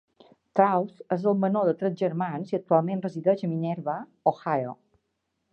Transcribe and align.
Trauth 0.59 1.03
és 1.15 1.27
el 1.31 1.35
menor 1.43 1.67
de 1.71 1.75
tres 1.83 1.99
germans 2.01 2.55
i 2.55 2.57
actualment 2.61 3.07
resideix 3.07 3.47
a 3.49 3.53
Minerva, 3.55 3.99
Ohio. 4.33 4.77